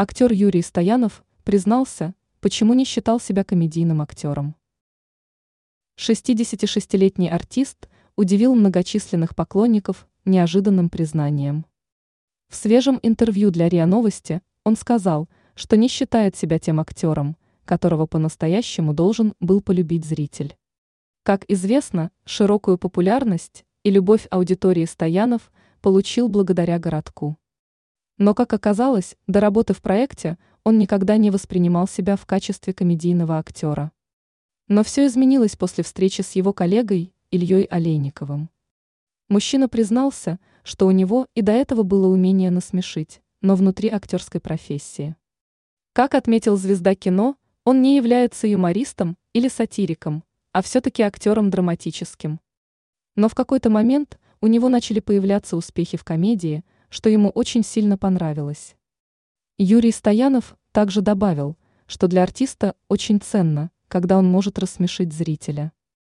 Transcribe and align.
Актер 0.00 0.30
Юрий 0.32 0.62
Стоянов 0.62 1.24
признался, 1.42 2.14
почему 2.38 2.72
не 2.72 2.84
считал 2.84 3.18
себя 3.18 3.42
комедийным 3.42 4.00
актером. 4.00 4.54
66-летний 5.98 7.28
артист 7.28 7.88
удивил 8.14 8.54
многочисленных 8.54 9.34
поклонников 9.34 10.06
неожиданным 10.24 10.88
признанием. 10.88 11.66
В 12.48 12.54
свежем 12.54 13.00
интервью 13.02 13.50
для 13.50 13.68
РИА 13.68 13.86
Новости 13.86 14.40
он 14.62 14.76
сказал, 14.76 15.28
что 15.56 15.76
не 15.76 15.88
считает 15.88 16.36
себя 16.36 16.60
тем 16.60 16.78
актером, 16.78 17.36
которого 17.64 18.06
по-настоящему 18.06 18.94
должен 18.94 19.34
был 19.40 19.60
полюбить 19.60 20.04
зритель. 20.04 20.56
Как 21.24 21.44
известно, 21.48 22.12
широкую 22.24 22.78
популярность 22.78 23.64
и 23.82 23.90
любовь 23.90 24.28
аудитории 24.30 24.84
Стоянов 24.84 25.50
получил 25.80 26.28
благодаря 26.28 26.78
городку. 26.78 27.36
Но, 28.18 28.34
как 28.34 28.52
оказалось, 28.52 29.16
до 29.26 29.40
работы 29.40 29.72
в 29.72 29.80
проекте 29.80 30.38
он 30.64 30.76
никогда 30.76 31.16
не 31.16 31.30
воспринимал 31.30 31.88
себя 31.88 32.16
в 32.16 32.26
качестве 32.26 32.74
комедийного 32.74 33.38
актера. 33.38 33.92
Но 34.66 34.84
все 34.84 35.06
изменилось 35.06 35.56
после 35.56 35.84
встречи 35.84 36.20
с 36.20 36.32
его 36.32 36.52
коллегой 36.52 37.14
Ильей 37.30 37.64
Олейниковым. 37.64 38.50
Мужчина 39.28 39.68
признался, 39.68 40.38
что 40.64 40.86
у 40.86 40.90
него 40.90 41.26
и 41.34 41.42
до 41.42 41.52
этого 41.52 41.84
было 41.84 42.08
умение 42.08 42.50
насмешить, 42.50 43.22
но 43.40 43.54
внутри 43.54 43.88
актерской 43.88 44.40
профессии. 44.40 45.16
Как 45.92 46.14
отметил 46.14 46.56
звезда 46.56 46.94
кино, 46.94 47.36
он 47.64 47.82
не 47.82 47.96
является 47.96 48.46
юмористом 48.46 49.16
или 49.32 49.48
сатириком, 49.48 50.24
а 50.52 50.62
все-таки 50.62 51.02
актером 51.02 51.50
драматическим. 51.50 52.40
Но 53.14 53.28
в 53.28 53.34
какой-то 53.34 53.70
момент 53.70 54.18
у 54.40 54.46
него 54.46 54.68
начали 54.68 55.00
появляться 55.00 55.56
успехи 55.56 55.96
в 55.96 56.04
комедии, 56.04 56.64
что 56.88 57.08
ему 57.08 57.30
очень 57.30 57.62
сильно 57.62 57.98
понравилось. 57.98 58.76
Юрий 59.56 59.92
Стоянов 59.92 60.56
также 60.72 61.00
добавил, 61.00 61.56
что 61.86 62.06
для 62.06 62.22
артиста 62.22 62.74
очень 62.88 63.20
ценно, 63.20 63.70
когда 63.88 64.18
он 64.18 64.30
может 64.30 64.58
рассмешить 64.58 65.12
зрителя. 65.12 65.72